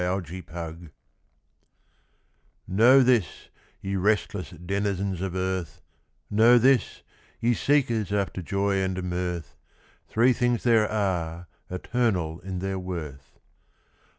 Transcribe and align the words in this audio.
THREE 0.01 0.41
THINGS 0.41 0.89
Know 2.67 3.01
this, 3.03 3.49
ye 3.81 3.95
restless 3.97 4.49
denizens 4.49 5.21
of 5.21 5.35
earth, 5.35 5.83
Know 6.27 6.57
this, 6.57 7.03
ye 7.39 7.53
seekers 7.53 8.11
after 8.11 8.41
joy 8.41 8.81
and 8.81 9.03
mirth, 9.03 9.55
Three 10.07 10.33
things 10.33 10.63
there 10.63 10.89
are, 10.91 11.45
eternal 11.69 12.39
in 12.39 12.57
their 12.57 12.79
worth. 12.79 13.37